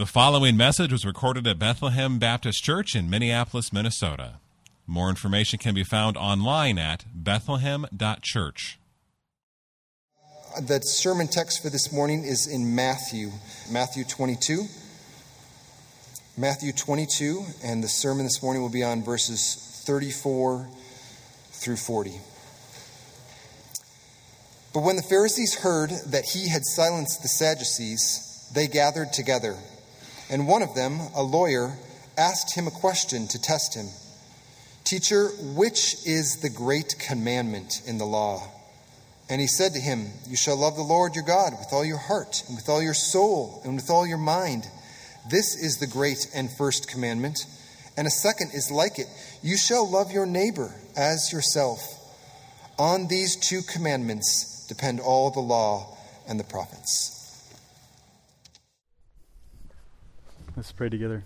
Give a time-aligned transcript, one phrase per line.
[0.00, 4.36] The following message was recorded at Bethlehem Baptist Church in Minneapolis, Minnesota.
[4.86, 8.78] More information can be found online at bethlehem.church.
[10.58, 13.28] The sermon text for this morning is in Matthew,
[13.70, 14.64] Matthew 22.
[16.38, 20.66] Matthew 22, and the sermon this morning will be on verses 34
[21.50, 22.12] through 40.
[24.72, 29.58] But when the Pharisees heard that he had silenced the Sadducees, they gathered together.
[30.30, 31.76] And one of them, a lawyer,
[32.16, 33.88] asked him a question to test him
[34.84, 38.48] Teacher, which is the great commandment in the law?
[39.28, 41.98] And he said to him, You shall love the Lord your God with all your
[41.98, 44.66] heart, and with all your soul, and with all your mind.
[45.30, 47.46] This is the great and first commandment.
[47.96, 49.06] And a second is like it
[49.42, 51.96] You shall love your neighbor as yourself.
[52.78, 57.19] On these two commandments depend all the law and the prophets.
[60.56, 61.24] Let's pray together.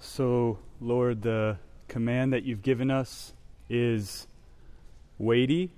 [0.00, 3.32] So, Lord, the command that you've given us
[3.70, 4.26] is
[5.18, 5.70] weighty.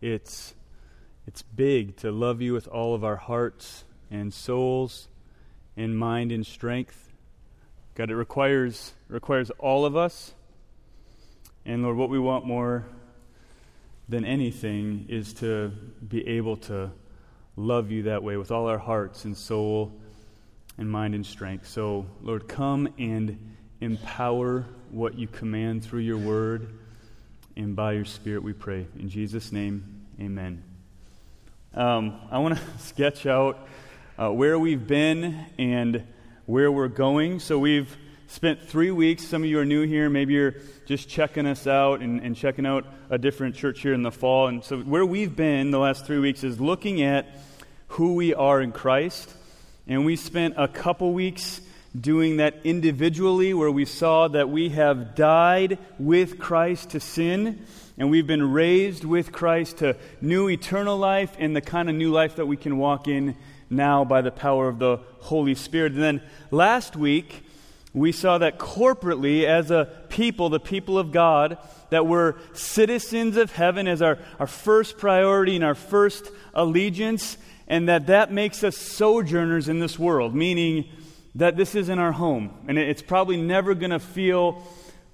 [0.00, 0.54] It's
[1.28, 5.06] it's big to love you with all of our hearts and souls
[5.76, 7.12] and mind and strength.
[7.94, 10.34] God, it requires requires all of us.
[11.64, 12.86] And Lord, what we want more
[14.08, 15.68] than anything is to
[16.06, 16.90] be able to
[17.54, 19.99] love you that way with all our hearts and soul
[20.80, 21.68] and mind and strength.
[21.68, 26.72] So, Lord, come and empower what you command through your word
[27.54, 28.86] and by your spirit, we pray.
[28.98, 30.64] In Jesus' name, amen.
[31.74, 33.68] Um, I want to sketch out
[34.18, 36.06] uh, where we've been and
[36.46, 37.40] where we're going.
[37.40, 37.94] So, we've
[38.28, 39.22] spent three weeks.
[39.22, 40.08] Some of you are new here.
[40.08, 40.54] Maybe you're
[40.86, 44.48] just checking us out and, and checking out a different church here in the fall.
[44.48, 47.26] And so, where we've been the last three weeks is looking at
[47.88, 49.34] who we are in Christ
[49.86, 51.60] and we spent a couple weeks
[51.98, 57.66] doing that individually, where we saw that we have died with Christ to sin,
[57.98, 62.12] and we've been raised with Christ to new eternal life and the kind of new
[62.12, 63.36] life that we can walk in
[63.68, 65.92] now by the power of the Holy Spirit.
[65.92, 67.44] And then last week,
[67.92, 71.58] we saw that corporately, as a people, the people of God,
[71.90, 77.36] that we're citizens of heaven as our, our first priority and our first allegiance
[77.70, 80.86] and that that makes us sojourners in this world, meaning
[81.36, 82.52] that this isn't our home.
[82.66, 84.60] And it's probably never going to feel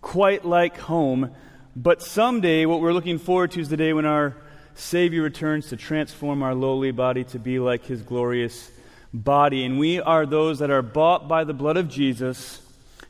[0.01, 1.33] quite like home.
[1.77, 4.35] But someday, what we're looking forward to is the day when our
[4.75, 8.71] Savior returns to transform our lowly body to be like his glorious
[9.13, 9.63] body.
[9.63, 12.63] And we are those that are bought by the blood of Jesus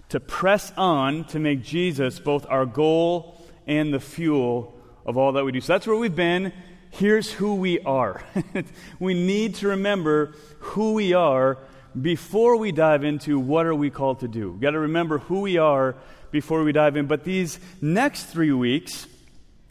[0.09, 4.75] to press on to make Jesus both our goal and the fuel
[5.05, 5.61] of all that we do.
[5.61, 6.53] So that's where we've been
[6.99, 8.23] here's who we are.
[8.99, 11.59] we need to remember who we are
[12.01, 14.53] before we dive into what are we called to do.
[14.53, 15.97] We've got to remember who we are
[16.31, 17.07] before we dive in.
[17.07, 19.07] But these next three weeks,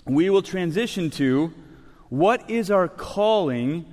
[0.06, 1.54] we will transition to
[2.10, 3.86] what is our calling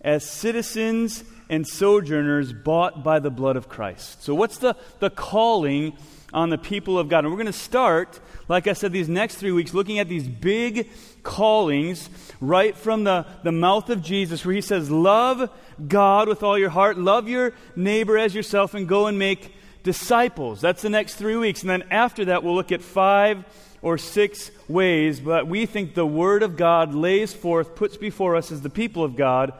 [0.00, 4.22] as citizens and sojourners bought by the blood of Christ.
[4.22, 5.96] So, what's the, the calling
[6.32, 7.24] on the people of God?
[7.24, 10.26] And we're going to start, like I said, these next three weeks looking at these
[10.26, 10.88] big
[11.22, 12.08] callings
[12.40, 15.50] right from the, the mouth of Jesus, where he says, Love
[15.86, 20.60] God with all your heart, love your neighbor as yourself, and go and make disciples.
[20.60, 21.62] That's the next three weeks.
[21.62, 23.44] And then after that, we'll look at five
[23.82, 28.52] or six ways, but we think the Word of God lays forth, puts before us
[28.52, 29.54] as the people of God,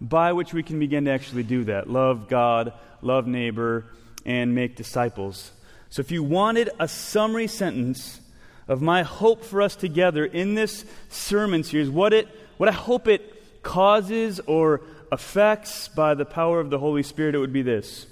[0.00, 1.90] by which we can begin to actually do that.
[1.90, 3.86] Love God, love neighbor,
[4.24, 5.50] and make disciples.
[5.94, 8.20] So if you wanted a summary sentence
[8.66, 13.06] of my hope for us together in this sermon series, what, it, what I hope
[13.06, 14.80] it causes or
[15.12, 18.08] affects by the power of the Holy Spirit, it would be this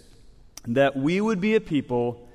[0.69, 2.29] that we would be a people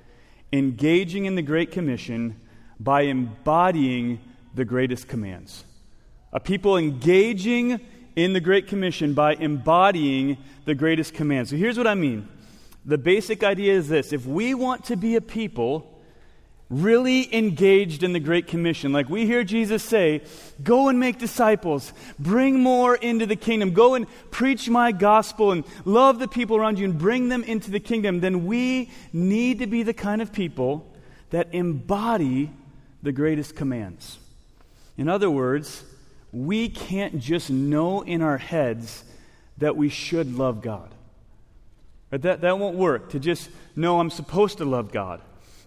[0.52, 2.41] engaging in the Great Commission
[2.78, 4.19] by embodying
[4.53, 5.64] the greatest commands.
[6.34, 7.79] A people engaging
[8.18, 11.52] in the Great Commission by embodying the greatest commands.
[11.52, 12.28] So here's what I mean.
[12.87, 15.93] The basic idea is this if we want to be a people
[16.69, 18.91] really engaged in the Great Commission.
[18.91, 20.22] Like we hear Jesus say,
[20.63, 25.63] Go and make disciples, bring more into the kingdom, go and preach my gospel and
[25.85, 28.19] love the people around you and bring them into the kingdom.
[28.19, 30.85] Then we need to be the kind of people
[31.29, 32.51] that embody
[33.03, 34.17] the greatest commands.
[34.97, 35.83] In other words,
[36.31, 39.03] we can't just know in our heads
[39.57, 40.90] that we should love God.
[42.09, 45.21] That, that won't work, to just know I'm supposed to love God.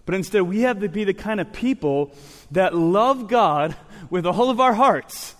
[0.05, 2.11] But instead, we have to be the kind of people
[2.51, 3.75] that love God
[4.09, 5.35] with all of our hearts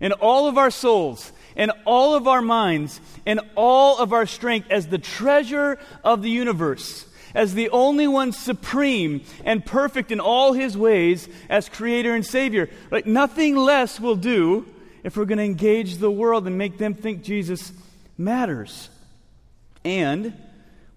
[0.00, 4.68] and all of our souls and all of our minds and all of our strength
[4.70, 10.54] as the treasure of the universe, as the only one supreme and perfect in all
[10.54, 12.70] his ways as creator and savior.
[12.90, 14.66] Like nothing less will do
[15.04, 17.72] if we're going to engage the world and make them think Jesus
[18.16, 18.88] matters.
[19.84, 20.34] And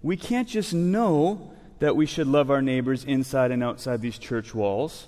[0.02, 4.54] we can't just know that we should love our neighbors inside and outside these church
[4.54, 5.06] walls.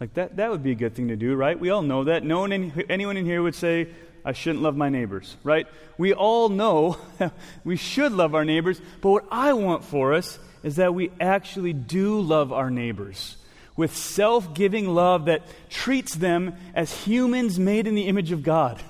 [0.00, 1.58] Like that, that would be a good thing to do, right?
[1.58, 2.24] We all know that.
[2.24, 3.88] No one in, anyone in here would say,
[4.24, 5.66] I shouldn't love my neighbors, right?
[5.98, 6.98] We all know
[7.64, 11.72] we should love our neighbors, but what I want for us is that we actually
[11.72, 13.36] do love our neighbors
[13.76, 18.82] with self giving love that treats them as humans made in the image of God,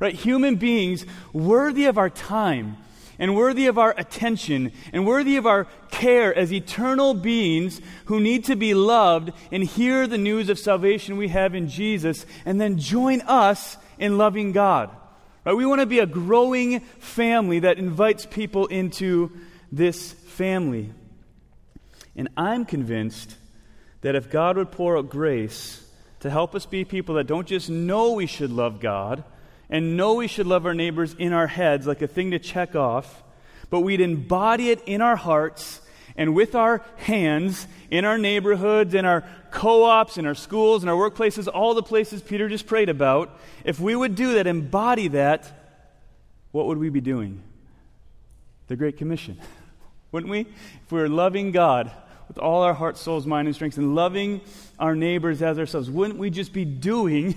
[0.00, 0.14] right?
[0.14, 2.76] Human beings worthy of our time
[3.18, 8.44] and worthy of our attention and worthy of our care as eternal beings who need
[8.44, 12.78] to be loved and hear the news of salvation we have in Jesus and then
[12.78, 14.90] join us in loving God.
[15.44, 15.56] Right?
[15.56, 19.30] We want to be a growing family that invites people into
[19.70, 20.92] this family.
[22.16, 23.36] And I'm convinced
[24.00, 25.86] that if God would pour out grace
[26.20, 29.24] to help us be people that don't just know we should love God
[29.70, 32.76] and know we should love our neighbors in our heads like a thing to check
[32.76, 33.22] off,
[33.70, 35.80] but we'd embody it in our hearts
[36.16, 40.88] and with our hands in our neighborhoods, in our co ops, in our schools, in
[40.88, 45.08] our workplaces, all the places Peter just prayed about, if we would do that, embody
[45.08, 45.50] that,
[46.52, 47.42] what would we be doing?
[48.68, 49.38] The Great Commission.
[50.12, 50.40] Wouldn't we?
[50.40, 51.90] If we were loving God
[52.28, 54.40] with all our heart, souls, mind, and strength, and loving
[54.78, 57.34] our neighbors as ourselves, wouldn't we just be doing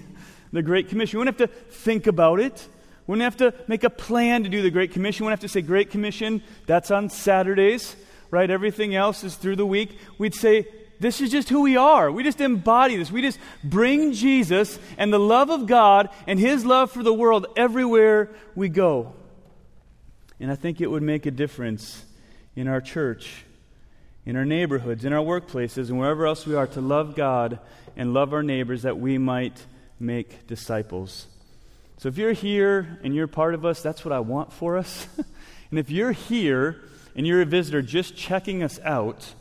[0.51, 1.17] the Great Commission?
[1.17, 2.67] We wouldn't have to think about it.
[3.05, 5.23] We wouldn't have to make a plan to do the Great Commission.
[5.23, 7.95] We wouldn't have to say, Great Commission, that's on Saturdays
[8.31, 8.49] right?
[8.49, 9.97] Everything else is through the week.
[10.17, 10.67] We'd say,
[10.99, 12.11] this is just who we are.
[12.11, 13.11] We just embody this.
[13.11, 17.47] We just bring Jesus and the love of God and His love for the world
[17.55, 19.13] everywhere we go.
[20.39, 22.03] And I think it would make a difference
[22.55, 23.45] in our church,
[24.25, 27.59] in our neighborhoods, in our workplaces, and wherever else we are to love God
[27.95, 29.65] and love our neighbors that we might
[29.99, 31.27] make disciples.
[31.97, 35.07] So if you're here and you're part of us, that's what I want for us.
[35.69, 36.81] and if you're here,
[37.17, 39.33] and you're a visitor just checking us out,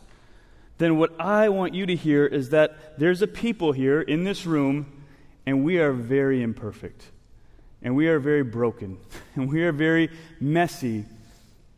[0.79, 4.47] then what I want you to hear is that there's a people here in this
[4.47, 5.05] room,
[5.45, 7.05] and we are very imperfect.
[7.83, 8.99] And we are very broken.
[9.37, 10.09] And we are very
[10.41, 11.05] messy.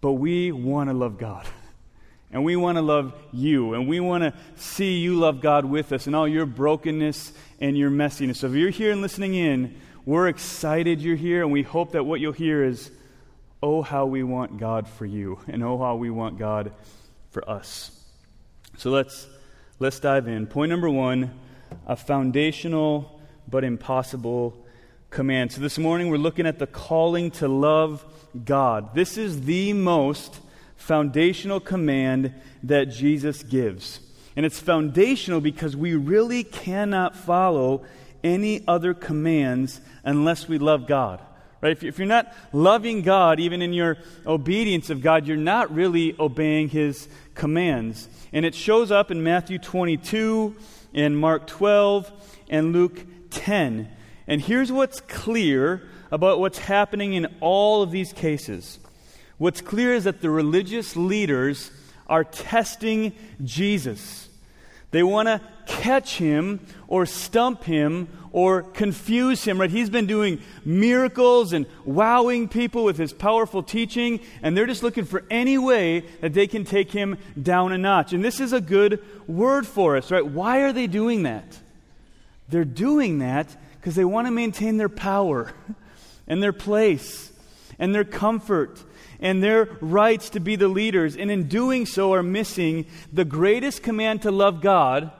[0.01, 1.45] But we want to love God.
[2.31, 3.75] And we want to love you.
[3.75, 7.77] And we want to see you love God with us and all your brokenness and
[7.77, 8.37] your messiness.
[8.37, 12.05] So if you're here and listening in, we're excited you're here, and we hope that
[12.05, 12.91] what you'll hear is
[13.63, 16.73] oh, how we want God for you, and oh, how we want God
[17.31, 17.91] for us.
[18.77, 19.27] So let's,
[19.79, 20.47] let's dive in.
[20.47, 21.39] Point number one
[21.87, 24.65] a foundational but impossible
[25.11, 25.53] command.
[25.53, 28.05] So this morning we're looking at the calling to love
[28.45, 28.95] God.
[28.95, 30.41] This is the most
[30.79, 32.33] foundational command
[32.63, 34.01] that Jesus gives.
[34.35, 37.85] And it's foundational because we really cannot follow
[38.25, 41.21] any other commands unless we love God.
[41.61, 41.83] Right?
[41.83, 46.69] If you're not loving God, even in your obedience of God, you're not really obeying
[46.69, 48.09] His commands.
[48.33, 50.55] And it shows up in Matthew 22,
[50.93, 52.13] in Mark 12,
[52.49, 53.89] and Luke 10.
[54.29, 55.83] And here's what's clear
[56.13, 58.79] about what's happening in all of these cases.
[59.39, 61.71] What's clear is that the religious leaders
[62.09, 63.13] are testing
[63.45, 64.29] Jesus.
[64.91, 69.71] They want to catch him or stump him or confuse him, right?
[69.71, 75.05] He's been doing miracles and wowing people with his powerful teaching, and they're just looking
[75.05, 78.13] for any way that they can take him down a notch.
[78.13, 80.27] And this is a good word for us, right?
[80.27, 81.59] Why are they doing that?
[82.49, 85.53] They're doing that because they want to maintain their power
[86.27, 87.31] and their place
[87.79, 88.83] and their comfort
[89.21, 93.83] and their rights to be the leaders, and in doing so are missing the greatest
[93.83, 95.11] command to love God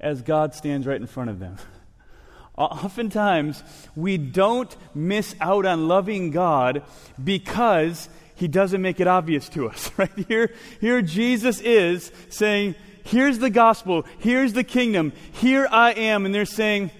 [0.00, 1.56] as God stands right in front of them.
[2.56, 3.62] Oftentimes,
[3.96, 6.82] we don't miss out on loving God
[7.22, 9.90] because he doesn't make it obvious to us.
[9.96, 16.24] Right here, here Jesus is saying, Here's the gospel, here's the kingdom, here I am.
[16.24, 16.90] And they're saying,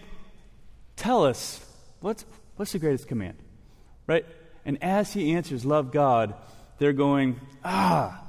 [0.97, 1.65] Tell us,
[2.01, 2.25] what's,
[2.57, 3.37] what's the greatest command?
[4.07, 4.27] Right?
[4.65, 6.35] And as he answers, Love God,
[6.79, 8.23] they're going, Ah,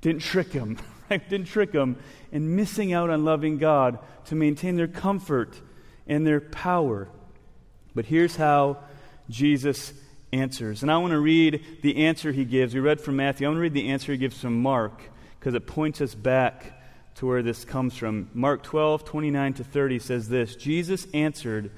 [0.00, 0.78] didn't trick him.
[1.10, 1.28] Right?
[1.28, 1.98] Didn't trick him.
[2.32, 5.60] And missing out on loving God to maintain their comfort
[6.06, 7.08] and their power.
[7.94, 8.78] But here's how
[9.28, 9.92] Jesus
[10.32, 10.82] answers.
[10.82, 12.72] And I want to read the answer he gives.
[12.72, 13.46] We read from Matthew.
[13.46, 15.02] I want to read the answer he gives from Mark
[15.38, 16.80] because it points us back
[17.16, 18.30] to where this comes from.
[18.34, 21.70] Mark 12, 29 to 30 says this Jesus answered,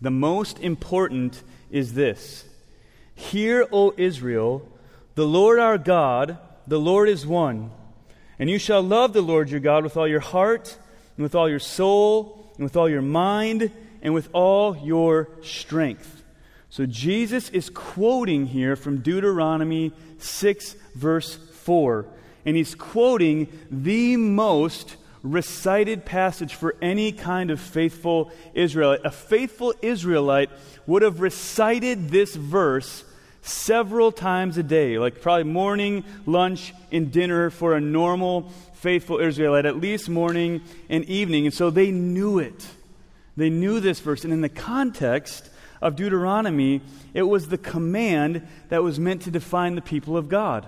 [0.00, 2.44] The most important is this
[3.14, 4.68] Hear, O Israel,
[5.14, 7.70] the Lord our God, the Lord is one.
[8.38, 10.76] And you shall love the Lord your God with all your heart,
[11.16, 13.70] and with all your soul, and with all your mind,
[14.02, 16.22] and with all your strength.
[16.70, 22.06] So Jesus is quoting here from Deuteronomy 6, verse 4.
[22.44, 29.00] And he's quoting the most recited passage for any kind of faithful Israelite.
[29.04, 30.50] A faithful Israelite
[30.86, 33.04] would have recited this verse
[33.40, 39.64] several times a day, like probably morning, lunch, and dinner for a normal faithful Israelite,
[39.64, 41.46] at least morning and evening.
[41.46, 42.66] And so they knew it.
[43.36, 44.24] They knew this verse.
[44.24, 45.50] And in the context
[45.80, 46.82] of Deuteronomy,
[47.14, 50.66] it was the command that was meant to define the people of God.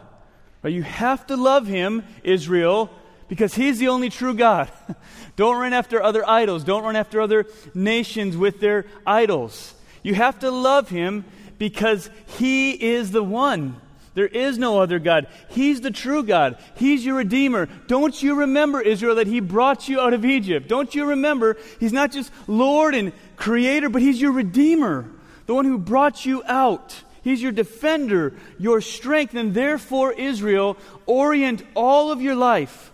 [0.64, 2.90] You have to love him, Israel,
[3.28, 4.70] because he's the only true God.
[5.36, 6.64] Don't run after other idols.
[6.64, 9.74] Don't run after other nations with their idols.
[10.02, 11.24] You have to love him
[11.58, 13.80] because he is the one.
[14.16, 15.26] There is no other God.
[15.50, 16.56] He's the true God.
[16.76, 17.66] He's your Redeemer.
[17.86, 20.68] Don't you remember, Israel, that He brought you out of Egypt?
[20.68, 25.04] Don't you remember He's not just Lord and Creator, but He's your Redeemer,
[25.44, 26.98] the one who brought you out.
[27.22, 32.92] He's your defender, your strength, and therefore, Israel, orient all of your life.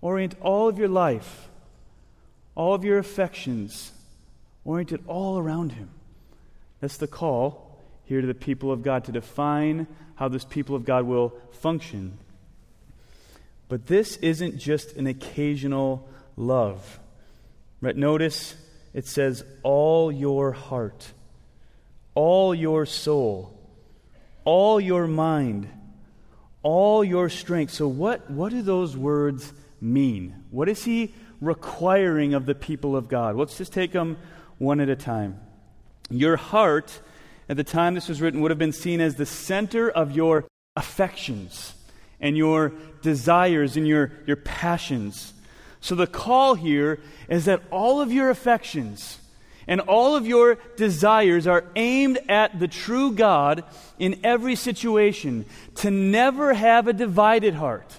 [0.00, 1.48] Orient all of your life,
[2.54, 3.92] all of your affections,
[4.64, 5.90] orient it all around Him.
[6.80, 10.84] That's the call here to the people of God to define how this people of
[10.84, 12.18] God will function.
[13.68, 16.98] But this isn't just an occasional love.
[17.80, 17.96] Right?
[17.96, 18.56] Notice
[18.94, 21.12] it says, all your heart,
[22.14, 23.56] all your soul,
[24.44, 25.68] all your mind,
[26.62, 27.72] all your strength.
[27.72, 30.44] So, what, what do those words mean?
[30.50, 33.36] What is he requiring of the people of God?
[33.36, 34.16] Let's just take them
[34.58, 35.40] one at a time.
[36.10, 37.00] Your heart
[37.48, 40.46] at the time this was written would have been seen as the center of your
[40.76, 41.74] affections
[42.20, 45.32] and your desires and your, your passions.
[45.80, 49.18] So the call here is that all of your affections
[49.68, 53.64] and all of your desires are aimed at the true God
[53.98, 55.44] in every situation,
[55.76, 57.98] to never have a divided heart,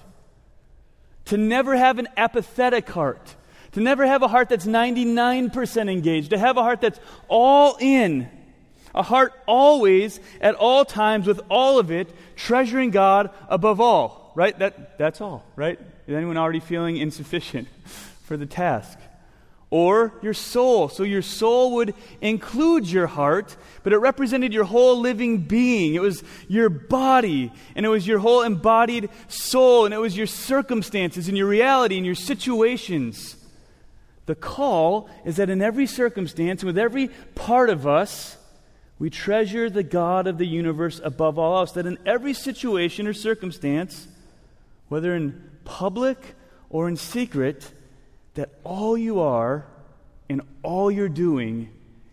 [1.30, 3.36] to never have an apathetic heart,
[3.72, 8.28] to never have a heart that's 99% engaged, to have a heart that's all in
[8.94, 14.32] a heart always, at all times, with all of it, treasuring God above all.
[14.34, 14.58] Right?
[14.58, 15.78] That, that's all, right?
[16.08, 17.68] Is anyone already feeling insufficient
[18.24, 18.98] for the task?
[19.70, 20.88] Or your soul.
[20.88, 25.94] So your soul would include your heart, but it represented your whole living being.
[25.94, 30.26] It was your body, and it was your whole embodied soul, and it was your
[30.26, 33.36] circumstances, and your reality, and your situations.
[34.26, 38.36] The call is that in every circumstance, with every part of us,
[38.98, 43.12] we treasure the God of the universe above all else, that in every situation or
[43.12, 44.08] circumstance,
[44.88, 46.34] whether in public
[46.68, 47.72] or in secret,
[48.34, 49.66] that all you are
[50.28, 51.70] and all you're doing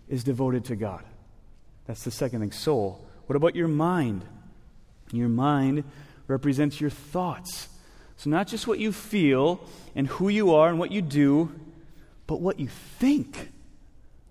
[0.09, 1.03] is devoted to God.
[1.85, 2.51] That's the second thing.
[2.51, 3.05] Soul.
[3.27, 4.25] What about your mind?
[5.11, 5.83] Your mind
[6.27, 7.69] represents your thoughts.
[8.17, 9.61] So, not just what you feel
[9.95, 11.51] and who you are and what you do,
[12.25, 13.51] but what you think,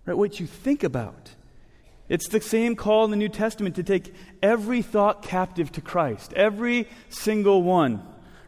[0.05, 0.17] right?
[0.17, 1.31] What you think about.
[2.09, 6.33] It's the same call in the New Testament to take every thought captive to Christ,
[6.35, 8.03] every single one,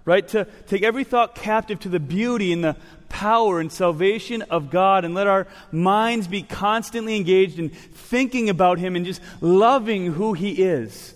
[0.08, 0.26] right?
[0.28, 2.76] To take every thought captive to the beauty and the
[3.10, 8.78] power and salvation of God and let our minds be constantly engaged in thinking about
[8.78, 11.14] Him and just loving who He is.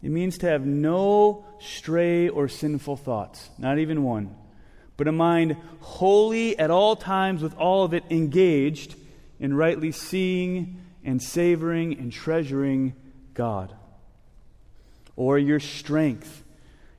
[0.00, 4.36] It means to have no stray or sinful thoughts, not even one,
[4.96, 8.94] but a mind wholly at all times with all of it engaged
[9.40, 12.94] in rightly seeing and savoring and treasuring
[13.34, 13.74] God.
[15.16, 16.44] Or your strength.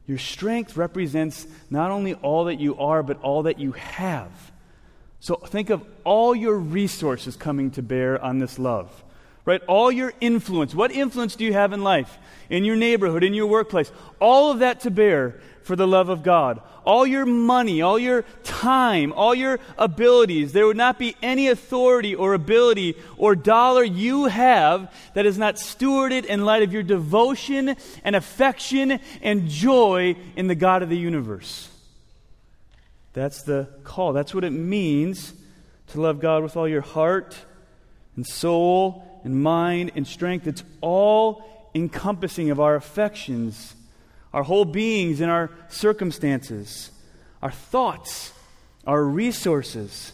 [0.08, 4.32] Your strength represents not only all that you are, but all that you have.
[5.20, 9.04] So think of all your resources coming to bear on this love.
[9.44, 9.62] Right?
[9.68, 10.76] All your influence.
[10.76, 12.18] What influence do you have in life?
[12.50, 13.92] In your neighborhood, in your workplace?
[14.20, 16.62] All of that to bear for the love of God.
[16.86, 22.16] All your money, all your time, all your abilities, there would not be any authority
[22.16, 27.76] or ability or dollar you have that is not stewarded in light of your devotion
[28.06, 31.70] and affection and joy in the God of the universe.
[33.12, 34.14] That's the call.
[34.14, 35.34] That's what it means
[35.88, 37.38] to love God with all your heart
[38.16, 40.48] and soul and mind and strength.
[40.48, 43.76] It's all encompassing of our affections
[44.34, 46.91] our whole beings and our circumstances,
[47.41, 48.34] our thoughts,
[48.86, 50.13] our resources.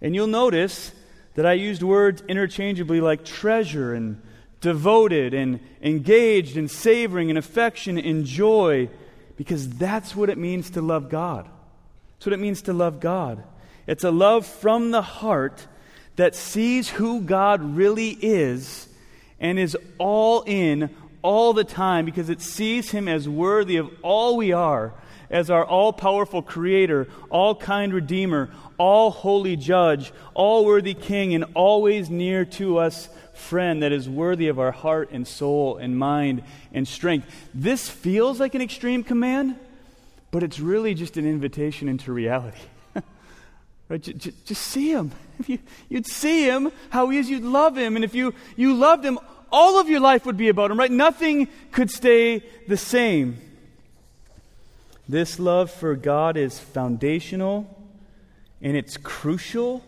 [0.00, 0.92] And you'll notice
[1.34, 4.20] that I used words interchangeably like treasure and
[4.60, 8.88] devoted and engaged and savoring and affection and joy
[9.36, 11.48] because that's what it means to love God.
[12.14, 13.42] That's what it means to love God.
[13.86, 15.66] It's a love from the heart
[16.16, 18.88] that sees who God really is
[19.40, 20.94] and is all in
[21.24, 24.92] all the time because it sees him as worthy of all we are,
[25.30, 31.46] as our all powerful creator, all kind redeemer, all holy judge, all worthy king, and
[31.54, 36.42] always near to us friend that is worthy of our heart and soul and mind
[36.74, 37.26] and strength.
[37.54, 39.56] This feels like an extreme command,
[40.30, 42.60] but it's really just an invitation into reality.
[43.88, 44.00] right?
[44.00, 45.10] Just, just, see him.
[45.36, 47.96] If you, you'd see him how he is, you'd love him.
[47.96, 49.18] And if you, you loved him,
[49.54, 50.90] all of your life would be about him, right?
[50.90, 53.38] Nothing could stay the same.
[55.08, 57.72] This love for God is foundational
[58.60, 59.84] and it's crucial.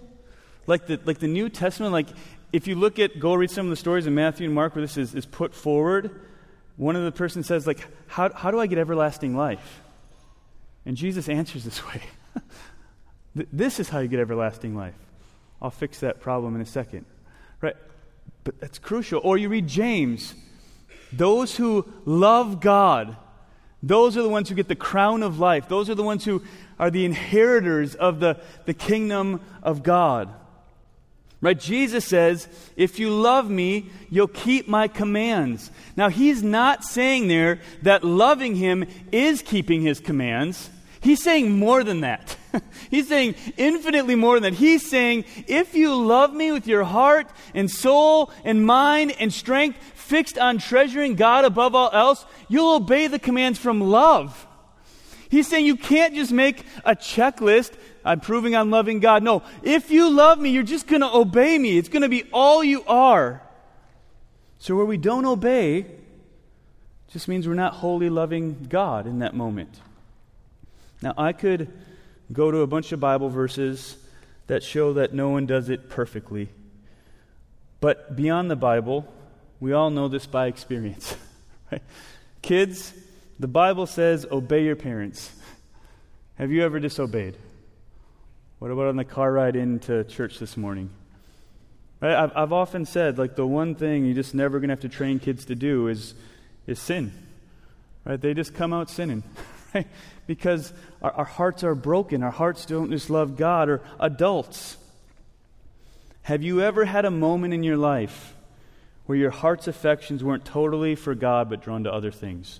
[0.68, 2.06] Like the, like the New Testament, like
[2.52, 4.82] if you look at, go read some of the stories in Matthew and Mark where
[4.82, 6.20] this is, is put forward,
[6.76, 9.82] one of the person says, like, how, how do I get everlasting life?
[10.84, 12.02] And Jesus answers this way.
[13.52, 14.94] this is how you get everlasting life.
[15.60, 17.04] I'll fix that problem in a second.
[17.60, 17.76] Right?
[18.46, 19.20] But that's crucial.
[19.24, 20.36] Or you read James.
[21.12, 23.16] Those who love God,
[23.82, 25.68] those are the ones who get the crown of life.
[25.68, 26.44] Those are the ones who
[26.78, 30.32] are the inheritors of the, the kingdom of God.
[31.40, 31.58] Right?
[31.58, 35.72] Jesus says, if you love me, you'll keep my commands.
[35.96, 40.70] Now, he's not saying there that loving him is keeping his commands.
[41.00, 42.36] He's saying more than that.
[42.90, 44.58] he's saying infinitely more than that.
[44.58, 49.78] He's saying, if you love me with your heart and soul and mind and strength,
[49.94, 54.46] fixed on treasuring God above all else, you'll obey the commands from love.
[55.28, 57.72] He's saying you can't just make a checklist.
[58.04, 59.22] I'm proving I'm loving God.
[59.22, 61.76] No, if you love me, you're just going to obey me.
[61.76, 63.42] It's going to be all you are.
[64.58, 65.86] So where we don't obey
[67.08, 69.80] just means we're not wholly loving God in that moment.
[71.02, 71.72] Now, I could
[72.32, 73.96] go to a bunch of Bible verses
[74.46, 76.48] that show that no one does it perfectly.
[77.80, 79.12] But beyond the Bible,
[79.60, 81.16] we all know this by experience.
[81.72, 81.82] Right?
[82.42, 82.94] Kids,
[83.40, 85.32] the Bible says, obey your parents.
[86.36, 87.36] Have you ever disobeyed?
[88.60, 90.90] What about on the car ride into church this morning?
[92.00, 92.14] Right?
[92.14, 94.88] I've, I've often said, like, the one thing you're just never going to have to
[94.88, 96.14] train kids to do is,
[96.68, 97.12] is sin.
[98.04, 98.20] Right?
[98.20, 99.24] They just come out sinning.
[99.74, 99.86] Right?
[100.26, 102.24] Because our, our hearts are broken.
[102.24, 104.76] Our hearts don't just love God or adults.
[106.22, 108.34] Have you ever had a moment in your life
[109.06, 112.58] where your heart's affections weren't totally for God but drawn to other things?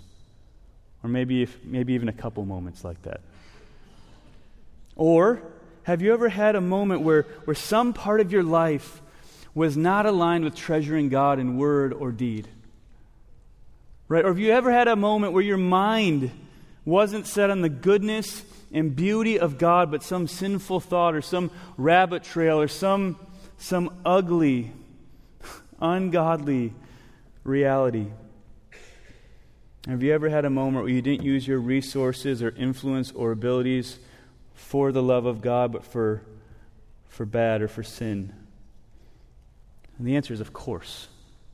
[1.02, 3.20] Or maybe, if, maybe even a couple moments like that.
[4.94, 5.42] Or
[5.82, 9.02] have you ever had a moment where, where some part of your life
[9.54, 12.46] was not aligned with treasuring God in word or deed?
[14.08, 14.24] Right?
[14.24, 16.30] Or have you ever had a moment where your mind
[16.86, 21.50] wasn't set on the goodness and beauty of God, but some sinful thought or some
[21.76, 23.18] rabbit trail or some,
[23.58, 24.72] some ugly,
[25.80, 26.72] ungodly
[27.44, 28.06] reality?
[29.88, 33.32] Have you ever had a moment where you didn't use your resources or influence or
[33.32, 33.98] abilities
[34.54, 36.22] for the love of God, but for,
[37.08, 38.32] for bad or for sin?
[39.98, 41.08] And the answer is, of course.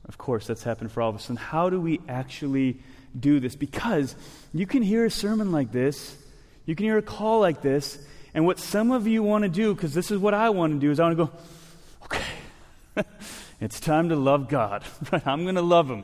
[0.05, 1.29] Of course, that's happened for all of us.
[1.29, 2.79] And how do we actually
[3.17, 3.55] do this?
[3.55, 4.15] Because
[4.53, 6.15] you can hear a sermon like this,
[6.65, 7.97] you can hear a call like this,
[8.33, 10.79] and what some of you want to do, because this is what I want to
[10.79, 11.31] do, is I want to go,
[12.05, 13.05] okay,
[13.61, 14.83] it's time to love God.
[15.11, 16.03] But I'm going to love Him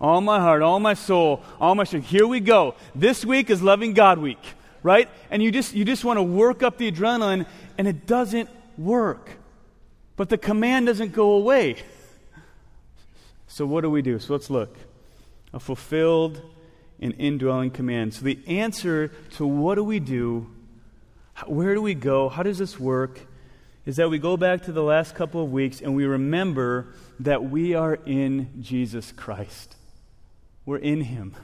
[0.00, 2.08] all my heart, all my soul, all my strength.
[2.08, 2.74] Here we go.
[2.94, 4.42] This week is loving God week,
[4.82, 5.08] right?
[5.30, 7.46] And you just you just want to work up the adrenaline
[7.76, 9.30] and it doesn't work.
[10.16, 11.76] But the command doesn't go away.
[13.52, 14.20] So what do we do?
[14.20, 14.76] So let's look.
[15.52, 16.42] A fulfilled
[17.00, 18.14] and indwelling command.
[18.14, 20.50] So the answer to what do we do?
[21.46, 22.28] Where do we go?
[22.28, 23.20] How does this work?
[23.86, 27.44] Is that we go back to the last couple of weeks and we remember that
[27.44, 29.76] we are in Jesus Christ.
[30.66, 31.34] We're in Him.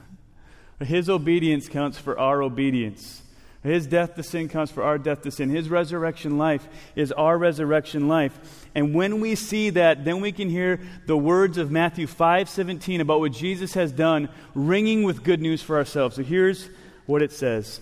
[0.79, 3.23] His obedience counts for our obedience.
[3.67, 5.49] His death to sin comes for our death to sin.
[5.49, 8.67] His resurrection life is our resurrection life.
[8.75, 13.19] And when we see that, then we can hear the words of Matthew 5:17 about
[13.19, 16.15] what Jesus has done, ringing with good news for ourselves.
[16.15, 16.69] So here's
[17.05, 17.81] what it says.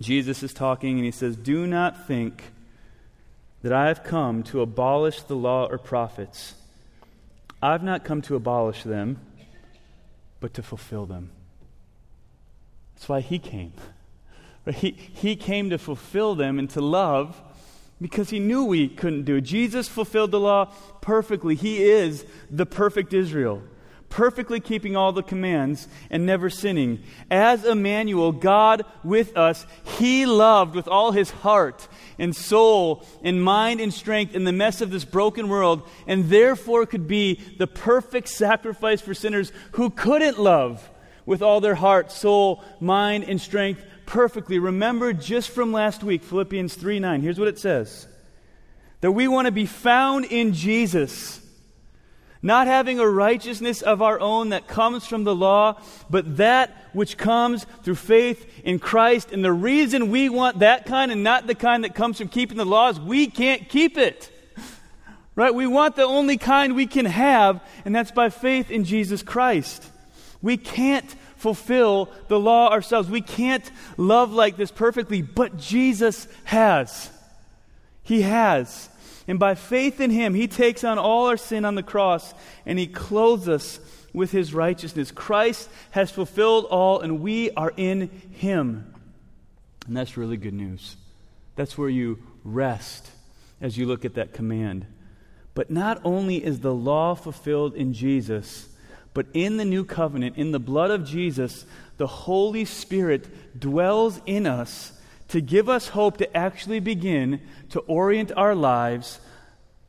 [0.00, 2.42] Jesus is talking and he says, "Do not think
[3.62, 6.54] that I have come to abolish the law or prophets.
[7.60, 9.18] I've not come to abolish them,
[10.38, 11.30] but to fulfill them.
[12.94, 13.72] That's why he came.
[14.74, 17.40] He, he came to fulfill them and to love
[18.00, 19.42] because he knew we couldn't do it.
[19.42, 20.66] Jesus fulfilled the law
[21.00, 21.54] perfectly.
[21.54, 23.62] He is the perfect Israel.
[24.08, 27.02] perfectly keeping all the commands and never sinning.
[27.30, 29.66] As Emmanuel, God with us,
[29.98, 31.86] he loved with all his heart
[32.18, 36.86] and soul and mind and strength in the mess of this broken world, and therefore
[36.86, 40.88] could be the perfect sacrifice for sinners who couldn't love
[41.26, 44.58] with all their heart, soul, mind, and strength perfectly.
[44.58, 47.22] Remember just from last week, Philippians 3 9.
[47.22, 48.06] Here's what it says
[49.00, 51.40] that we want to be found in Jesus
[52.46, 57.16] not having a righteousness of our own that comes from the law, but that which
[57.16, 59.32] comes through faith in Christ.
[59.32, 62.56] And the reason we want that kind and not the kind that comes from keeping
[62.56, 64.32] the law is we can't keep it.
[65.34, 65.54] Right?
[65.54, 69.84] We want the only kind we can have, and that's by faith in Jesus Christ.
[70.40, 73.08] We can't fulfill the law ourselves.
[73.08, 77.10] We can't love like this perfectly, but Jesus has.
[78.02, 78.88] He has.
[79.28, 82.32] And by faith in him, he takes on all our sin on the cross
[82.64, 83.80] and he clothes us
[84.16, 85.10] with his righteousness.
[85.10, 88.94] Christ has fulfilled all, and we are in him.
[89.86, 90.96] And that's really good news.
[91.54, 93.10] That's where you rest
[93.60, 94.86] as you look at that command.
[95.54, 98.68] But not only is the law fulfilled in Jesus,
[99.16, 101.64] but in the new covenant, in the blood of Jesus,
[101.96, 104.92] the Holy Spirit dwells in us
[105.28, 109.18] to give us hope to actually begin to orient our lives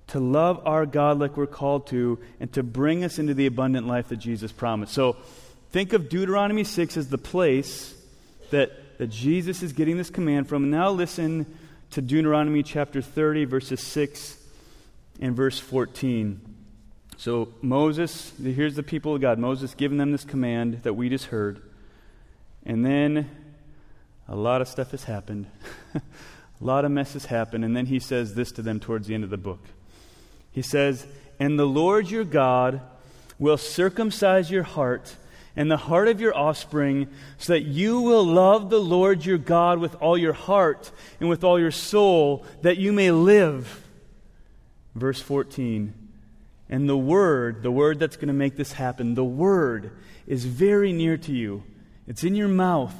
[0.08, 3.86] to love our God like we're called to, and to bring us into the abundant
[3.88, 4.94] life that Jesus promised.
[4.94, 5.18] So
[5.72, 7.94] think of Deuteronomy 6 as the place
[8.52, 10.70] that, that Jesus is getting this command from.
[10.70, 11.46] Now listen
[11.92, 14.38] to Deuteronomy chapter 30, verses 6
[15.20, 16.57] and verse 14.
[17.18, 19.40] So Moses, here's the people of God.
[19.40, 21.60] Moses giving them this command that we just heard.
[22.64, 23.28] And then
[24.28, 25.48] a lot of stuff has happened.
[25.96, 26.02] a
[26.62, 27.66] lot of mess has happened.
[27.66, 29.60] And then he says this to them towards the end of the book.
[30.52, 31.08] He says,
[31.40, 32.82] And the Lord your God
[33.40, 35.16] will circumcise your heart
[35.56, 37.08] and the heart of your offspring,
[37.40, 41.44] so that you will love the Lord your God with all your heart and with
[41.44, 43.84] all your soul, that you may live.
[44.94, 45.96] Verse 14.
[46.70, 49.92] And the Word, the Word that's going to make this happen, the Word
[50.26, 51.64] is very near to you.
[52.08, 52.96] It's in your mouth,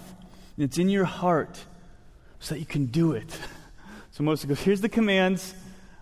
[0.58, 1.60] it's in your heart,
[2.40, 3.38] so that you can do it.
[4.12, 5.54] So Moses goes, Here's the commands.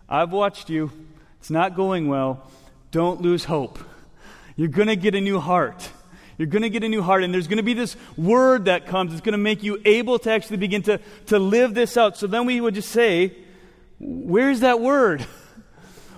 [0.08, 0.90] I've watched you.
[1.42, 2.50] It's not going well.
[2.92, 3.78] Don't lose hope.
[4.56, 5.90] You're going to get a new heart.
[6.38, 8.88] You're going to get a new heart, and there's going to be this word that
[8.88, 9.12] comes.
[9.12, 12.16] It's going to make you able to actually begin to, to live this out.
[12.16, 13.36] So then we would just say,
[14.00, 15.26] Where's that word?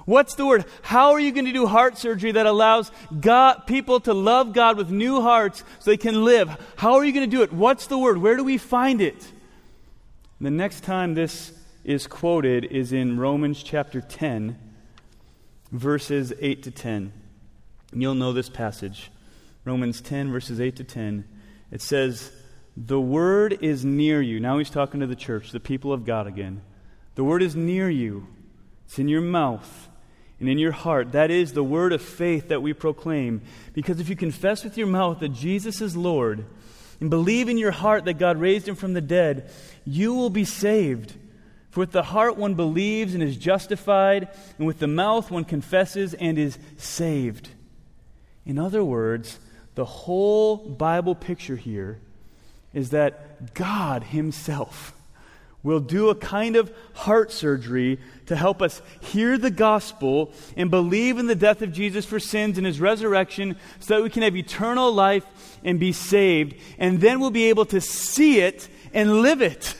[0.07, 0.63] What's the word?
[0.83, 4.77] How are you going to do heart surgery that allows God, people to love God
[4.77, 6.49] with new hearts so they can live?
[6.77, 7.51] How are you going to do it?
[7.51, 8.17] What's the word?
[8.17, 9.29] Where do we find it?
[10.39, 11.51] The next time this
[11.83, 14.57] is quoted is in Romans chapter 10,
[15.73, 17.11] verses 8 to 10.
[17.91, 19.11] And you'll know this passage.
[19.65, 21.27] Romans 10, verses 8 to 10.
[21.69, 22.31] It says,
[22.77, 24.39] The word is near you.
[24.39, 26.61] Now he's talking to the church, the people of God again.
[27.15, 28.29] The word is near you,
[28.85, 29.89] it's in your mouth
[30.39, 31.13] and in your heart.
[31.13, 33.41] That is the word of faith that we proclaim.
[33.73, 36.45] Because if you confess with your mouth that Jesus is Lord
[36.99, 39.49] and believe in your heart that God raised him from the dead,
[39.85, 41.13] you will be saved.
[41.69, 46.13] For with the heart one believes and is justified, and with the mouth one confesses
[46.15, 47.49] and is saved.
[48.45, 49.39] In other words,
[49.75, 51.99] the whole Bible picture here
[52.73, 54.93] is that God Himself
[55.63, 61.17] will do a kind of heart surgery to help us hear the gospel and believe
[61.17, 64.35] in the death of Jesus for sins and his resurrection so that we can have
[64.35, 65.25] eternal life
[65.63, 66.55] and be saved.
[66.77, 69.75] And then we'll be able to see it and live it.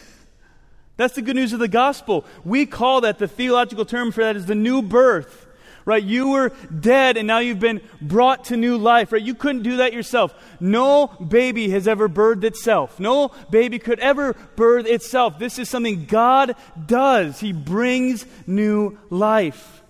[0.98, 2.26] That's the good news of the gospel.
[2.44, 5.47] We call that, the theological term for that is the new birth.
[5.88, 6.04] Right?
[6.04, 9.22] You were dead and now you've been brought to new life, right?
[9.22, 10.36] You couldn't do that yourself.
[10.60, 13.00] No baby has ever birthed itself.
[13.00, 15.40] No baby could ever birth itself.
[15.40, 17.40] This is something God does.
[17.40, 19.82] He brings new life.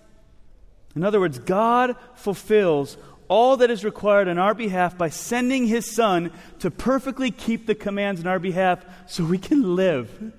[0.95, 2.95] In other words, God fulfills
[3.27, 7.73] all that is required on our behalf by sending His Son to perfectly keep the
[7.73, 10.31] commands on our behalf so we can live.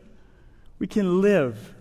[0.79, 1.75] We can live.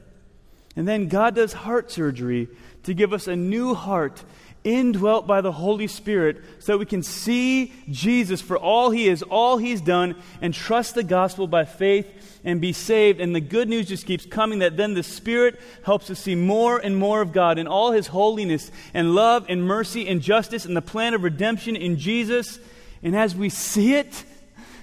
[0.75, 2.49] And then God does heart surgery
[2.87, 4.23] to give us a new heart
[4.63, 9.23] indwelt by the Holy Spirit so that we can see Jesus for all he is,
[9.23, 13.19] all he's done, and trust the gospel by faith and be saved.
[13.19, 16.79] And the good news just keeps coming that then the Spirit helps us see more
[16.79, 20.75] and more of God in all his holiness and love and mercy and justice and
[20.75, 22.57] the plan of redemption in Jesus.
[23.03, 24.23] And as we see it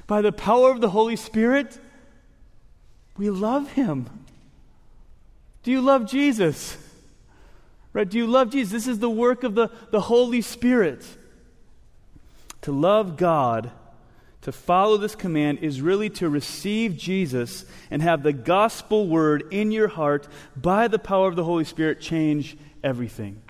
[0.07, 1.79] by the power of the Holy Spirit,
[3.17, 4.11] we love him.
[5.63, 6.77] Do you love Jesus?
[7.95, 8.09] Right?
[8.09, 8.73] Do you love Jesus?
[8.73, 11.07] This is the work of the, the Holy Spirit.
[12.63, 13.71] To love God,
[14.43, 19.71] to follow this command, is really to receive Jesus and have the gospel word in
[19.71, 20.27] your heart
[20.57, 23.41] by the power of the Holy Spirit change everything.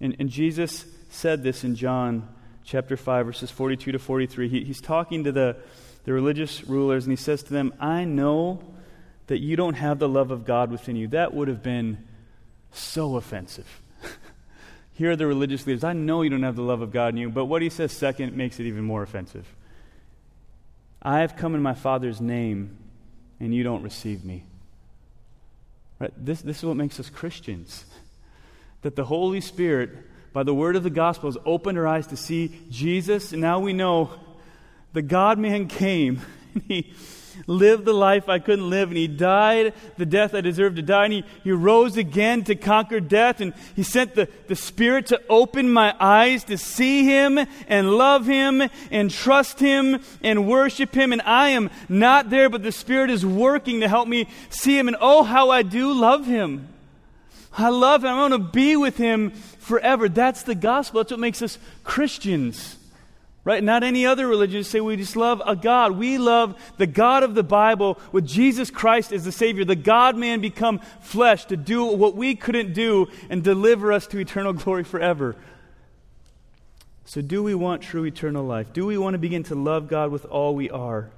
[0.00, 2.28] And, and Jesus said this in John
[2.64, 4.48] chapter 5, verses 42 to 43.
[4.48, 5.56] He, he's talking to the,
[6.04, 8.62] the religious rulers, and he says to them, I know
[9.26, 11.08] that you don't have the love of God within you.
[11.08, 11.98] That would have been
[12.72, 13.80] so offensive.
[14.94, 15.84] Here are the religious leaders.
[15.84, 17.92] I know you don't have the love of God in you, but what he says
[17.92, 19.46] second makes it even more offensive.
[21.02, 22.76] I have come in my Father's name,
[23.40, 24.44] and you don't receive me.
[25.98, 26.12] Right?
[26.16, 27.84] This, this is what makes us Christians.
[28.82, 29.90] That the Holy Spirit,
[30.32, 33.60] by the word of the gospel, has opened our eyes to see Jesus, and now
[33.60, 34.10] we know
[34.92, 36.20] the God man came,
[36.54, 36.92] and he
[37.46, 41.04] lived the life I couldn't live, and he died the death I deserved to die,
[41.04, 45.20] and he, he rose again to conquer death, and he sent the, the Spirit to
[45.28, 51.12] open my eyes to see him and love him and trust him and worship him.
[51.12, 54.88] And I am not there, but the Spirit is working to help me see him,
[54.88, 56.68] and oh, how I do love him.
[57.56, 58.10] I love him.
[58.10, 60.08] I want to be with him forever.
[60.08, 61.00] That's the gospel.
[61.00, 62.78] That's what makes us Christians.
[63.44, 63.62] Right?
[63.62, 64.62] Not any other religion.
[64.62, 65.92] Say we just love a God.
[65.92, 70.16] We love the God of the Bible with Jesus Christ as the Savior, the God
[70.16, 74.84] man become flesh to do what we couldn't do and deliver us to eternal glory
[74.84, 75.34] forever.
[77.04, 78.72] So, do we want true eternal life?
[78.72, 81.10] Do we want to begin to love God with all we are?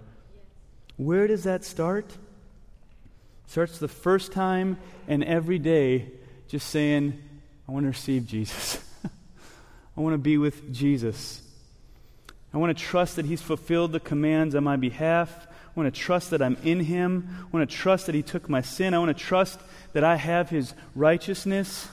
[0.96, 2.06] Where does that start?
[2.06, 6.10] It starts the first time and every day
[6.48, 7.20] just saying,
[7.68, 8.82] I want to receive Jesus.
[9.96, 11.42] I want to be with Jesus.
[12.54, 15.48] I want to trust that He's fulfilled the commands on my behalf.
[15.48, 17.28] I want to trust that I'm in Him.
[17.40, 18.94] I want to trust that He took my sin.
[18.94, 19.58] I want to trust
[19.92, 21.88] that I have His righteousness.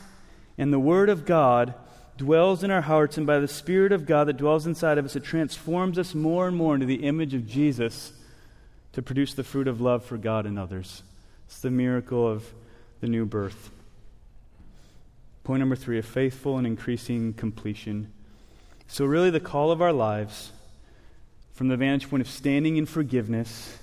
[0.59, 1.73] And the Word of God
[2.15, 5.15] dwells in our hearts, and by the Spirit of God that dwells inside of us,
[5.15, 8.13] it transforms us more and more into the image of Jesus
[8.93, 11.01] to produce the fruit of love for God and others.
[11.47, 12.45] It's the miracle of
[12.99, 13.71] the new birth.
[15.43, 18.11] Point number three a faithful and increasing completion.
[18.91, 20.51] So, really, the call of our lives,
[21.53, 23.79] from the vantage point of standing in forgiveness,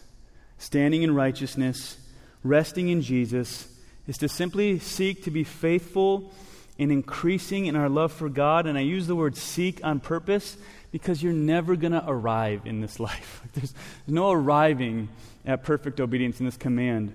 [0.58, 1.96] standing in righteousness,
[2.44, 3.68] resting in Jesus,
[4.06, 6.30] is to simply seek to be faithful
[6.78, 8.66] and increasing in our love for God.
[8.66, 10.58] And I use the word seek on purpose
[10.92, 13.40] because you're never going to arrive in this life.
[13.54, 13.72] There's
[14.06, 15.08] no arriving
[15.46, 17.14] at perfect obedience in this command.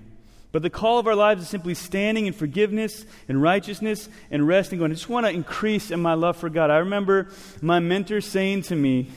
[0.54, 4.78] But the call of our lives is simply standing in forgiveness and righteousness and resting,
[4.78, 6.70] going, I just want to increase in my love for God.
[6.70, 7.26] I remember
[7.60, 9.10] my mentor saying to me,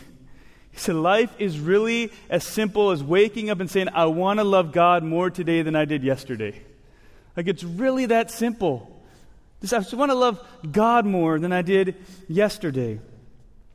[0.71, 4.43] he said, Life is really as simple as waking up and saying, I want to
[4.43, 6.60] love God more today than I did yesterday.
[7.36, 9.00] Like, it's really that simple.
[9.62, 11.97] Just, I just want to love God more than I did
[12.28, 13.00] yesterday.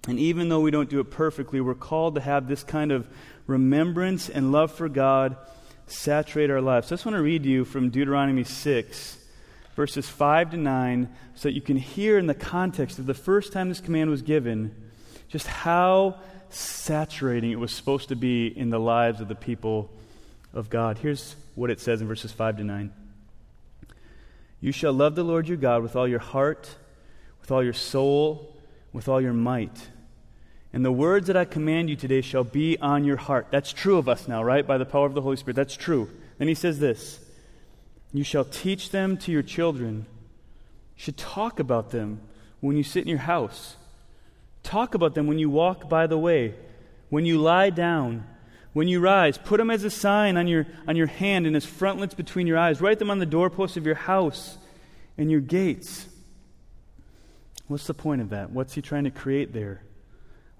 [0.09, 3.07] And even though we don't do it perfectly, we're called to have this kind of
[3.47, 5.37] remembrance and love for God
[5.87, 6.89] saturate our lives.
[6.89, 9.19] So I just want to read you from Deuteronomy 6,
[9.77, 13.53] verses 5 to 9, so that you can hear in the context of the first
[13.53, 14.75] time this command was given
[15.29, 19.91] just how saturating it was supposed to be in the lives of the people
[20.53, 20.99] of God.
[20.99, 22.93] Here's what it says in verses 5 to 9
[24.61, 26.77] You shall love the Lord your God with all your heart,
[27.41, 28.55] with all your soul,
[28.93, 29.89] with all your might.
[30.73, 33.49] And the words that I command you today shall be on your heart.
[33.51, 34.67] That's true of us now, right?
[34.67, 35.57] By the power of the Holy Spirit.
[35.57, 36.09] That's true.
[36.39, 37.21] Then he says this
[38.13, 40.07] You shall teach them to your children.
[40.97, 42.21] You should talk about them
[42.61, 43.77] when you sit in your house.
[44.63, 46.55] Talk about them when you walk by the way,
[47.11, 48.25] when you lie down,
[48.73, 49.37] when you rise.
[49.37, 52.57] Put them as a sign on your, on your hand and as frontlets between your
[52.57, 52.81] eyes.
[52.81, 54.57] Write them on the doorposts of your house
[55.19, 56.07] and your gates.
[57.67, 58.51] What's the point of that?
[58.51, 59.83] What's he trying to create there?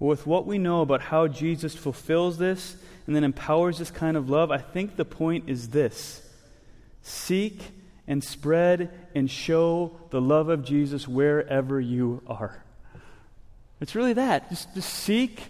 [0.03, 4.29] With what we know about how Jesus fulfills this and then empowers this kind of
[4.29, 6.21] love, I think the point is this
[7.03, 7.61] seek
[8.07, 12.65] and spread and show the love of Jesus wherever you are.
[13.81, 14.49] It's really that.
[14.49, 15.41] Just, just seek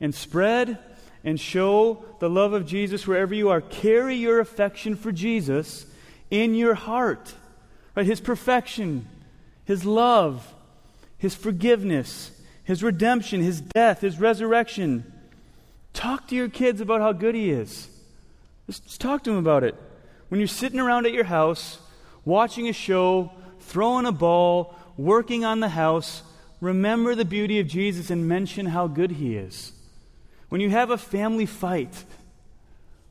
[0.00, 0.78] and spread
[1.24, 3.60] and show the love of Jesus wherever you are.
[3.60, 5.86] Carry your affection for Jesus
[6.30, 7.34] in your heart.
[7.94, 8.06] Right?
[8.06, 9.08] His perfection,
[9.64, 10.54] his love,
[11.18, 12.30] his forgiveness,
[12.66, 15.10] his redemption, his death, his resurrection.
[15.92, 17.88] Talk to your kids about how good he is.
[18.66, 19.76] Just, just talk to them about it.
[20.28, 21.78] When you're sitting around at your house,
[22.24, 26.24] watching a show, throwing a ball, working on the house,
[26.60, 29.72] remember the beauty of Jesus and mention how good he is.
[30.48, 32.04] When you have a family fight,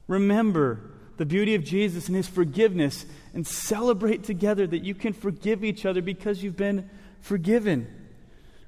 [0.08, 0.82] remember
[1.16, 5.86] the beauty of Jesus and his forgiveness and celebrate together that you can forgive each
[5.86, 6.90] other because you've been
[7.22, 7.88] forgiven.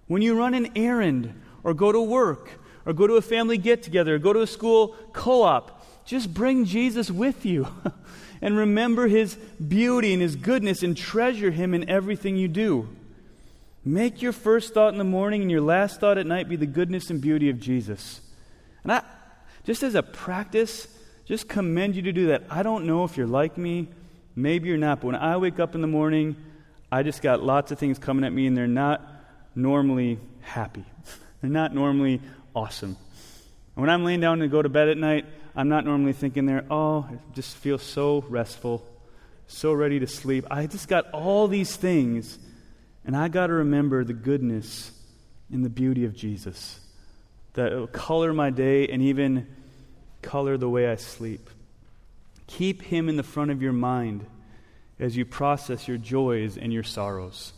[0.08, 2.52] When you run an errand or go to work
[2.86, 5.86] or go to a family get together, go to a school co op.
[6.06, 7.68] Just bring Jesus with you
[8.42, 12.88] and remember his beauty and his goodness and treasure him in everything you do.
[13.84, 16.66] Make your first thought in the morning and your last thought at night be the
[16.66, 18.22] goodness and beauty of Jesus.
[18.84, 19.04] And I,
[19.66, 20.88] just as a practice,
[21.26, 22.44] just commend you to do that.
[22.50, 23.90] I don't know if you're like me,
[24.36, 26.38] maybe you're not, but when I wake up in the morning,
[26.90, 29.17] I just got lots of things coming at me, and they're not
[29.58, 30.86] normally happy.
[31.42, 32.22] they're not normally
[32.56, 32.96] awesome.
[33.76, 36.46] And when I'm laying down to go to bed at night, I'm not normally thinking
[36.46, 38.86] there, oh, I just feel so restful,
[39.48, 40.46] so ready to sleep.
[40.52, 42.38] I just got all these things,
[43.06, 44.92] and I got to remember the goodness
[45.52, 46.80] and the beauty of Jesus
[47.54, 49.48] that will color my day and even
[50.22, 51.50] color the way I sleep.
[52.46, 54.26] Keep Him in the front of your mind
[55.00, 57.54] as you process your joys and your sorrows.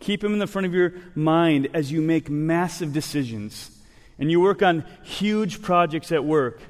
[0.00, 3.70] Keep Him in the front of your mind as you make massive decisions
[4.18, 6.60] and you work on huge projects at work.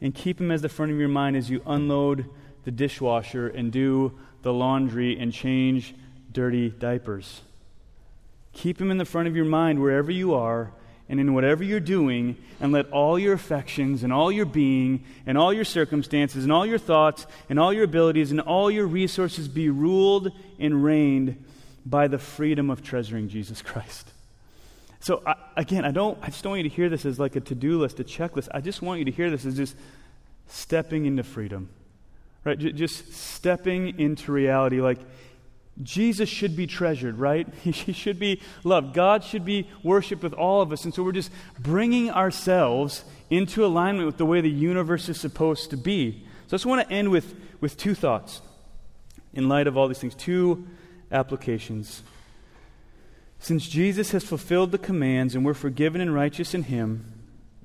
[0.00, 2.26] And keep Him as the front of your mind as you unload
[2.64, 5.94] the dishwasher and do the laundry and change
[6.32, 7.42] dirty diapers.
[8.52, 10.72] Keep Him in the front of your mind wherever you are
[11.08, 15.38] and in whatever you're doing, and let all your affections and all your being and
[15.38, 19.46] all your circumstances and all your thoughts and all your abilities and all your resources
[19.46, 21.44] be ruled and reigned
[21.86, 24.10] by the freedom of treasuring Jesus Christ.
[25.00, 27.36] So, I, again, I, don't, I just don't want you to hear this as like
[27.36, 28.48] a to do list, a checklist.
[28.52, 29.76] I just want you to hear this as just
[30.48, 31.68] stepping into freedom,
[32.44, 32.58] right?
[32.58, 34.80] J- just stepping into reality.
[34.80, 34.98] Like,
[35.80, 37.46] Jesus should be treasured, right?
[37.62, 38.94] He should be loved.
[38.94, 40.84] God should be worshiped with all of us.
[40.84, 45.70] And so we're just bringing ourselves into alignment with the way the universe is supposed
[45.70, 46.26] to be.
[46.48, 48.40] So I just want to end with, with two thoughts
[49.34, 50.66] in light of all these things, two
[51.10, 52.02] applications.
[53.38, 57.12] Since Jesus has fulfilled the commands and we're forgiven and righteous in Him,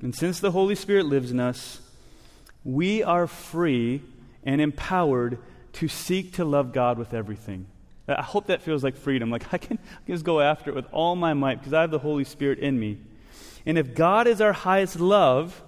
[0.02, 1.80] and since the Holy Spirit lives in us,
[2.64, 4.02] we are free
[4.44, 5.38] and empowered
[5.74, 7.68] to seek to love God with everything.
[8.08, 9.30] I hope that feels like freedom.
[9.30, 12.00] Like I can, just go after it with all my might because I have the
[12.00, 13.00] Holy Spirit in me.
[13.66, 15.62] And if God is our highest love,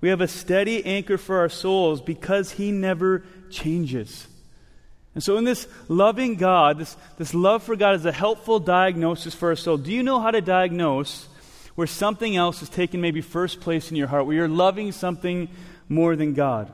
[0.00, 4.26] we have a steady anchor for our souls because He never changes.
[5.14, 9.34] And so, in this loving God, this, this love for God is a helpful diagnosis
[9.34, 9.76] for our soul.
[9.76, 11.28] Do you know how to diagnose
[11.76, 15.48] where something else is taking maybe first place in your heart, where you're loving something
[15.88, 16.72] more than God?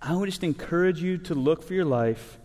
[0.00, 2.38] I would just encourage you to look for your life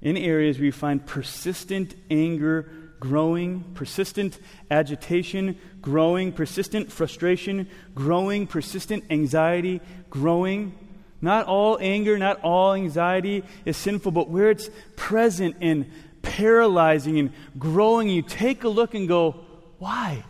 [0.00, 2.70] in areas where you find persistent anger
[3.00, 4.38] growing, persistent
[4.70, 10.74] agitation growing, persistent frustration growing, persistent anxiety growing.
[11.20, 15.90] Not all anger, not all anxiety is sinful, but where it's present and
[16.22, 19.36] paralyzing and growing, you take a look and go,
[19.78, 20.24] why?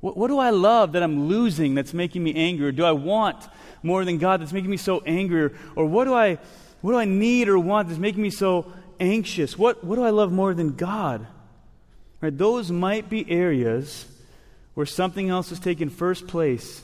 [0.00, 2.68] What, what, do I love that I'm losing that's making me angry?
[2.68, 3.36] Or do I want
[3.82, 5.50] more than God that's making me so angry?
[5.74, 6.38] Or what do I
[6.80, 9.58] what do I need or want that's making me so anxious?
[9.58, 11.26] What, what do I love more than God?
[12.20, 14.06] Right, those might be areas
[14.74, 16.82] where something else is taking first place.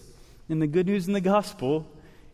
[0.49, 1.87] And the good news in the gospel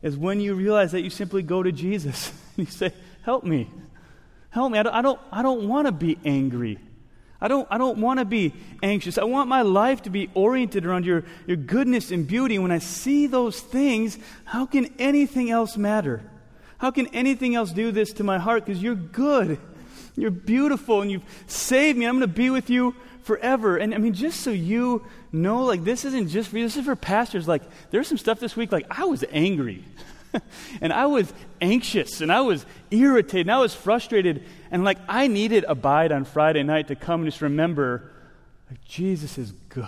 [0.03, 3.69] is when you realize that you simply go to Jesus and you say, Help me.
[4.51, 4.79] Help me.
[4.79, 6.79] I don't, I don't, I don't want to be angry.
[7.41, 9.17] I don't, I don't want to be anxious.
[9.17, 12.59] I want my life to be oriented around your, your goodness and beauty.
[12.59, 16.23] When I see those things, how can anything else matter?
[16.79, 18.67] How can anything else do this to my heart?
[18.67, 19.59] Because you're good.
[20.17, 22.05] You're beautiful and you've saved me.
[22.05, 23.77] I'm going to be with you forever.
[23.77, 26.85] And I mean, just so you know, like, this isn't just for you, this is
[26.85, 27.47] for pastors.
[27.47, 29.85] Like, there's some stuff this week, like, I was angry.
[30.81, 34.45] and I was anxious and I was irritated and I was frustrated.
[34.71, 38.11] And like, I needed Abide on Friday night to come and just remember
[38.71, 39.87] like, Jesus is good.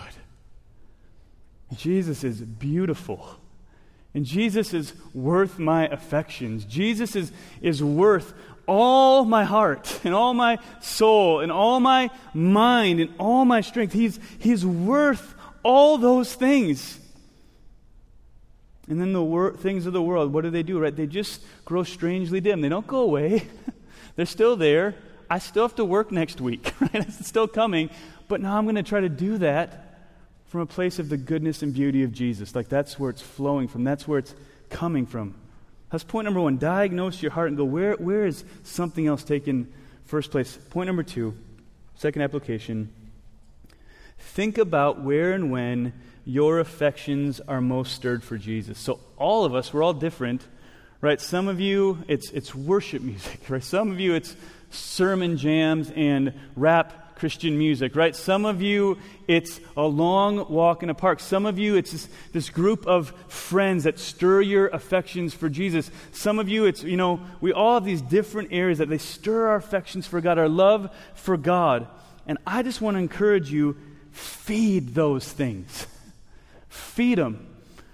[1.77, 3.37] Jesus is beautiful.
[4.15, 6.65] And Jesus is worth my affections.
[6.65, 8.35] Jesus is, is worth
[8.67, 13.93] all my heart and all my soul and all my mind and all my strength.
[13.93, 16.99] He's, he's worth all those things.
[18.89, 20.95] And then the wor- things of the world, what do they do, right?
[20.95, 22.61] They just grow strangely dim.
[22.61, 23.47] They don't go away,
[24.17, 24.95] they're still there.
[25.31, 26.95] I still have to work next week, right?
[26.95, 27.89] It's still coming.
[28.29, 29.92] But now I'm going to try to do that
[30.53, 32.55] from a place of the goodness and beauty of Jesus.
[32.55, 34.35] Like that's where it's flowing from, that's where it's
[34.69, 35.35] coming from.
[35.91, 36.59] That's point number one.
[36.59, 39.73] Diagnose your heart and go, where, where is something else taken
[40.05, 40.55] first place?
[40.69, 41.35] Point number two,
[41.95, 42.93] second application.
[44.19, 45.95] Think about where and when
[46.27, 48.79] your affections are most stirred for Jesus.
[48.79, 50.47] So, all of us, we're all different,
[51.01, 51.19] right?
[51.19, 53.65] Some of you, it's, it's worship music, right?
[53.65, 54.37] Some of you, it's
[54.69, 58.17] sermon jams and rap Christian music, right?
[58.17, 58.99] Some of you,
[59.29, 61.21] it's a long walk in a park.
[61.21, 65.89] Some of you, it's this, this, group of friends that stir your affections for Jesus.
[66.11, 69.47] Some of you, it's, you know, we all have these different areas that they stir
[69.47, 71.87] our affections for God, our love for God.
[72.27, 73.77] And I just want to encourage you
[74.11, 75.87] feed those things.
[76.69, 77.47] Feed them,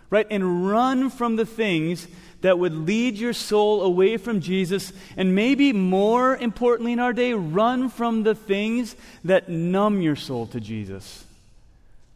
[0.09, 0.27] right?
[0.31, 2.09] And run from the things
[2.41, 7.33] that would lead your soul away from Jesus, and maybe more importantly in our day,
[7.33, 11.25] run from the things that numb your soul to Jesus,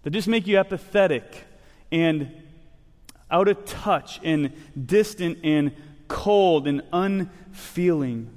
[0.02, 1.44] that just make you apathetic
[1.90, 2.30] and
[3.30, 4.52] out of touch and
[4.86, 5.72] distant and
[6.06, 8.30] cold and unfeeling.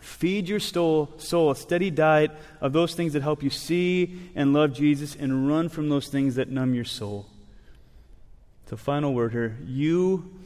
[0.00, 2.30] Feed your soul, soul a steady diet
[2.60, 6.36] of those things that help you see and love Jesus, and run from those things
[6.36, 7.26] that numb your soul.
[8.68, 9.58] So, final word here.
[9.66, 10.39] You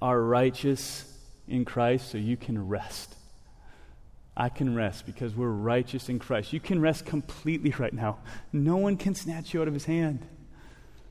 [0.00, 1.04] are righteous
[1.46, 3.14] in Christ, so you can rest.
[4.36, 6.52] I can rest because we're righteous in Christ.
[6.52, 8.18] You can rest completely right now.
[8.52, 10.26] No one can snatch you out of his hand.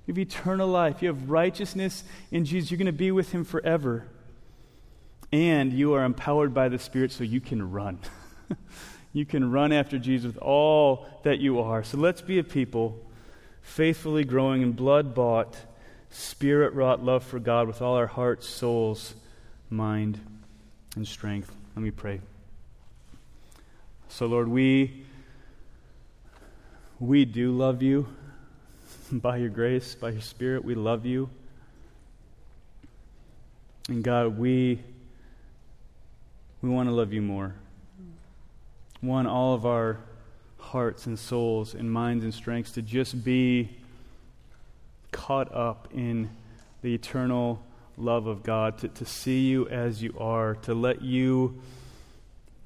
[0.06, 1.02] You have eternal life.
[1.02, 2.72] You have righteousness in Jesus.
[2.72, 4.08] You're going to be with him forever.
[5.34, 8.00] And you are empowered by the Spirit so you can run.
[9.14, 11.84] you can run after Jesus with all that you are.
[11.84, 13.06] So let's be a people
[13.62, 15.58] faithfully growing in blood bought
[16.18, 19.14] spirit wrought love for God with all our hearts, souls,
[19.70, 20.20] mind,
[20.96, 21.52] and strength.
[21.76, 22.22] Let me pray.
[24.10, 25.06] So, Lord, we,
[27.00, 28.08] we do love you
[29.12, 30.66] by your grace, by your Spirit.
[30.66, 31.30] We love you.
[33.88, 34.82] And God, we,
[36.64, 37.54] we want to love you more.
[39.04, 40.00] Want all of our
[40.58, 43.78] hearts and souls and minds and strengths to just be
[45.18, 46.30] caught up in
[46.84, 47.60] the eternal
[47.98, 51.60] love of God, to, to see you as you are, to let you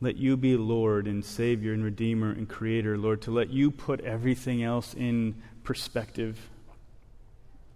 [0.01, 4.01] let you be Lord and Savior and Redeemer and Creator, Lord, to let you put
[4.01, 6.49] everything else in perspective.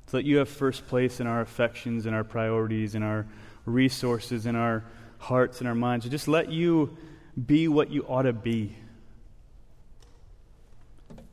[0.07, 3.27] To let you have first place in our affections and our priorities and our
[3.65, 4.83] resources and our
[5.19, 6.05] hearts and our minds.
[6.05, 6.97] To just let you
[7.45, 8.75] be what you ought to be.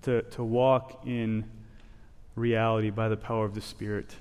[0.02, 1.48] To, to walk in
[2.34, 4.14] reality by the power of the Spirit.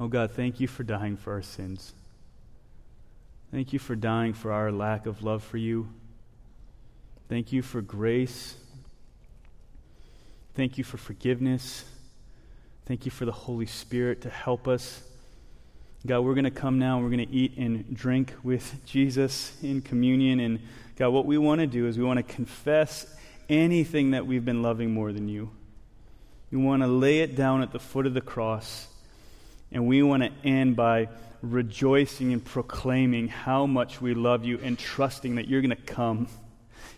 [0.00, 1.92] Oh God, thank you for dying for our sins.
[3.50, 5.88] Thank you for dying for our lack of love for you.
[7.28, 8.56] Thank you for grace.
[10.54, 11.84] Thank you for forgiveness.
[12.86, 15.02] Thank you for the Holy Spirit to help us.
[16.06, 19.52] God, we're going to come now and we're going to eat and drink with Jesus
[19.62, 20.40] in communion.
[20.40, 20.60] And
[20.96, 23.06] God, what we want to do is we want to confess
[23.48, 25.50] anything that we've been loving more than you.
[26.50, 28.88] We want to lay it down at the foot of the cross.
[29.70, 31.08] And we want to end by
[31.42, 36.28] rejoicing and proclaiming how much we love you and trusting that you're going to come.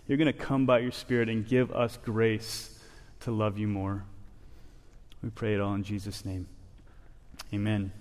[0.07, 2.79] You're going to come by your Spirit and give us grace
[3.21, 4.05] to love you more.
[5.21, 6.47] We pray it all in Jesus' name.
[7.53, 7.91] Amen.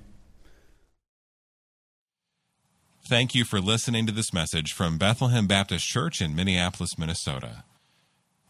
[3.09, 7.64] Thank you for listening to this message from Bethlehem Baptist Church in Minneapolis, Minnesota.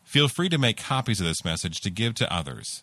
[0.04, 2.82] Feel free to make copies of this message to give to others